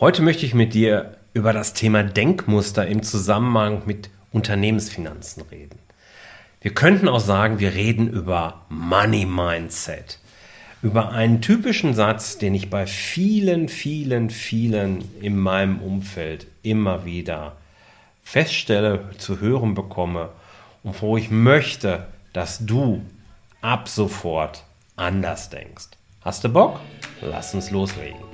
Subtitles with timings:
[0.00, 5.78] Heute möchte ich mit dir über das Thema Denkmuster im Zusammenhang mit Unternehmensfinanzen reden.
[6.60, 10.18] Wir könnten auch sagen, wir reden über Money Mindset.
[10.82, 17.54] Über einen typischen Satz, den ich bei vielen, vielen, vielen in meinem Umfeld immer wieder
[18.24, 20.30] feststelle, zu hören bekomme
[20.82, 23.00] und wo ich möchte, dass du
[23.60, 24.64] ab sofort
[24.96, 25.90] anders denkst.
[26.20, 26.80] Hast du Bock?
[27.20, 28.33] Lass uns loslegen.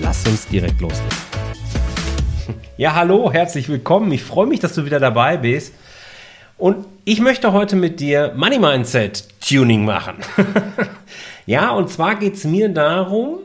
[0.00, 1.08] Lass uns direkt loslegen.
[2.76, 4.10] Ja, hallo, herzlich willkommen.
[4.10, 5.72] Ich freue mich, dass du wieder dabei bist.
[6.58, 10.16] Und ich möchte heute mit dir Money Mindset Tuning machen.
[11.46, 13.38] ja, und zwar geht es mir darum,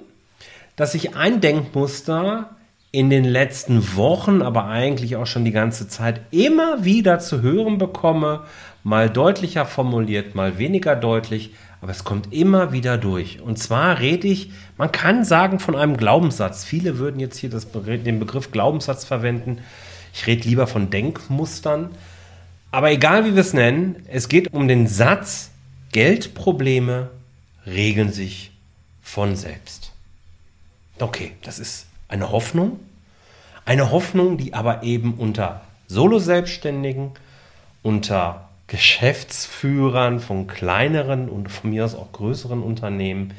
[0.76, 2.50] dass ich ein Denkmuster
[2.92, 7.78] in den letzten Wochen, aber eigentlich auch schon die ganze Zeit immer wieder zu hören
[7.78, 8.42] bekomme,
[8.84, 11.52] mal deutlicher formuliert, mal weniger deutlich,
[11.82, 13.42] aber es kommt immer wieder durch.
[13.42, 16.66] Und zwar rede ich, man kann sagen, von einem Glaubenssatz.
[16.66, 19.60] Viele würden jetzt hier das, den Begriff Glaubenssatz verwenden.
[20.14, 21.92] Ich rede lieber von Denkmustern.
[22.72, 25.52] Aber egal wie wir es nennen, es geht um den Satz,
[25.92, 27.10] Geldprobleme
[27.66, 28.52] regeln sich
[29.02, 29.92] von selbst.
[31.00, 32.80] Okay, das ist eine Hoffnung.
[33.66, 37.12] Eine Hoffnung, die aber eben unter Solo-Selbstständigen,
[37.82, 43.34] unter Geschäftsführern von kleineren und von mir aus auch größeren Unternehmen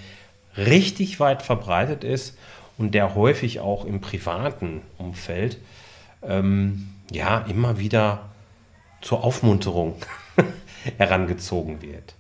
[0.56, 2.36] richtig weit verbreitet ist
[2.78, 5.58] und der häufig auch im privaten Umfeld
[6.22, 8.30] ähm, ja immer wieder
[9.00, 9.96] zur Aufmunterung
[10.98, 12.14] herangezogen wird.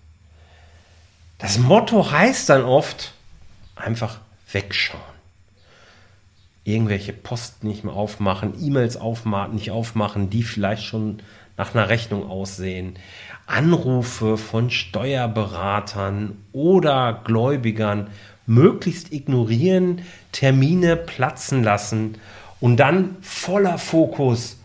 [1.38, 3.14] Das Motto heißt dann oft
[3.74, 4.20] einfach
[4.52, 5.19] wegschauen.
[6.64, 11.20] Irgendwelche Posten nicht mehr aufmachen, E-Mails aufmachen, nicht aufmachen, die vielleicht schon
[11.56, 12.94] nach einer Rechnung aussehen,
[13.46, 18.08] Anrufe von Steuerberatern oder Gläubigern
[18.46, 22.16] möglichst ignorieren, Termine platzen lassen
[22.60, 24.58] und dann voller Fokus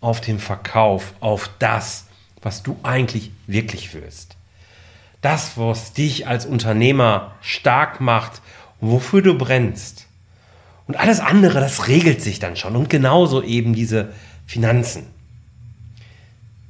[0.00, 2.06] auf den Verkauf, auf das,
[2.42, 4.36] was du eigentlich wirklich willst.
[5.20, 8.42] Das, was dich als Unternehmer stark macht
[8.80, 10.08] und wofür du brennst.
[10.86, 12.76] Und alles andere, das regelt sich dann schon.
[12.76, 14.12] Und genauso eben diese
[14.46, 15.04] Finanzen.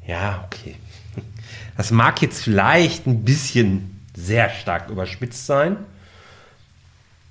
[0.06, 0.76] Ja, okay.
[1.76, 5.76] Das mag jetzt vielleicht ein bisschen sehr stark überspitzt sein,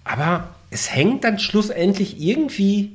[0.04, 2.92] aber es hängt dann schlussendlich irgendwie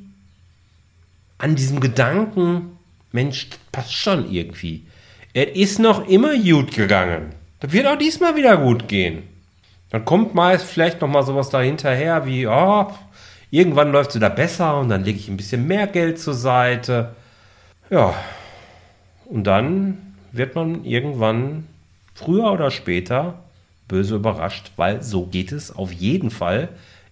[1.38, 2.78] an diesem Gedanken,
[3.12, 4.86] Mensch, das passt schon irgendwie.
[5.34, 7.34] Es ist noch immer gut gegangen.
[7.60, 9.22] Das wird auch diesmal wieder gut gehen.
[9.90, 12.90] Dann kommt meist vielleicht noch mal sowas dahinterher wie, oh,
[13.50, 17.14] irgendwann läuft es wieder besser und dann lege ich ein bisschen mehr Geld zur Seite.
[17.90, 18.14] Ja,
[19.26, 21.66] und dann wird man irgendwann
[22.14, 23.42] früher oder später
[23.88, 26.68] böse überrascht, weil so geht es auf jeden Fall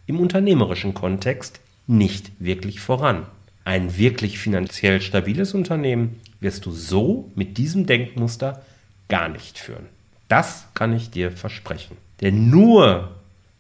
[0.06, 3.27] im unternehmerischen Kontext nicht wirklich voran.
[3.65, 8.62] Ein wirklich finanziell stabiles Unternehmen wirst du so mit diesem Denkmuster
[9.09, 9.87] gar nicht führen.
[10.28, 11.97] Das kann ich dir versprechen.
[12.21, 13.11] Denn nur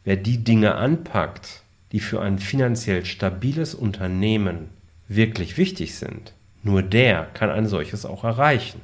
[0.04, 1.62] wer die Dinge anpackt,
[1.94, 4.70] die für ein finanziell stabiles Unternehmen
[5.06, 6.32] wirklich wichtig sind,
[6.64, 8.80] nur der kann ein solches auch erreichen.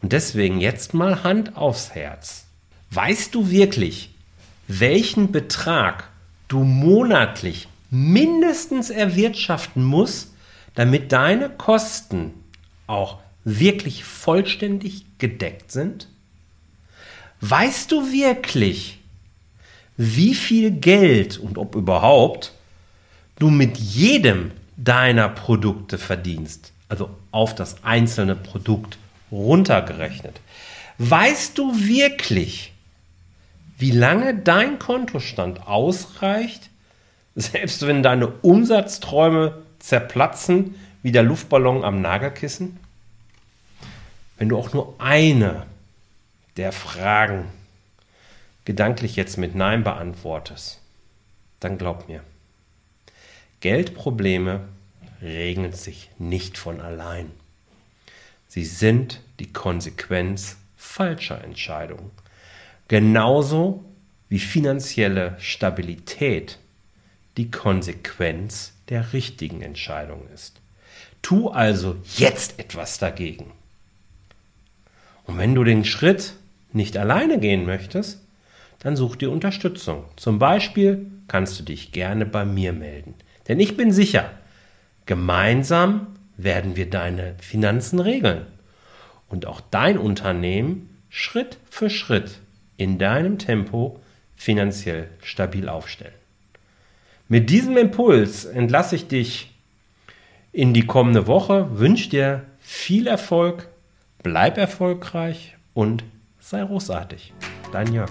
[0.00, 2.46] Und deswegen jetzt mal Hand aufs Herz.
[2.90, 4.14] Weißt du wirklich,
[4.66, 6.08] welchen Betrag
[6.48, 10.32] du monatlich mindestens erwirtschaften musst,
[10.74, 12.32] damit deine Kosten
[12.86, 16.08] auch wirklich vollständig gedeckt sind?
[17.42, 19.00] Weißt du wirklich,
[19.98, 22.54] wie viel Geld und ob überhaupt
[23.38, 26.72] du mit jedem deiner Produkte verdienst?
[26.88, 28.98] also auf das einzelne Produkt
[29.30, 30.40] runtergerechnet.
[30.98, 32.72] Weißt du wirklich,
[33.78, 36.70] wie lange dein Kontostand ausreicht,
[37.36, 42.80] selbst wenn deine Umsatzträume zerplatzen wie der Luftballon am Nagelkissen?
[44.38, 45.66] Wenn du auch nur eine
[46.56, 47.44] der Fragen
[48.68, 50.82] gedanklich jetzt mit Nein beantwortest,
[51.58, 52.22] dann glaub mir,
[53.60, 54.60] Geldprobleme
[55.22, 57.30] regeln sich nicht von allein.
[58.46, 62.10] Sie sind die Konsequenz falscher Entscheidungen.
[62.88, 63.82] Genauso
[64.28, 66.58] wie finanzielle Stabilität
[67.38, 70.60] die Konsequenz der richtigen Entscheidung ist.
[71.22, 73.50] Tu also jetzt etwas dagegen.
[75.24, 76.34] Und wenn du den Schritt
[76.74, 78.20] nicht alleine gehen möchtest,
[78.78, 80.04] dann such dir Unterstützung.
[80.16, 83.14] Zum Beispiel kannst du dich gerne bei mir melden.
[83.48, 84.30] Denn ich bin sicher,
[85.06, 88.46] gemeinsam werden wir deine Finanzen regeln
[89.28, 92.40] und auch dein Unternehmen Schritt für Schritt
[92.76, 94.00] in deinem Tempo
[94.36, 96.14] finanziell stabil aufstellen.
[97.28, 99.52] Mit diesem Impuls entlasse ich dich
[100.52, 103.68] in die kommende Woche, wünsche dir viel Erfolg,
[104.22, 106.04] bleib erfolgreich und
[106.40, 107.34] sei großartig.
[107.72, 108.10] Dein Jörg.